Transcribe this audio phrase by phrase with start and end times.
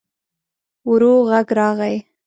[0.89, 1.95] ورو غږ راغی.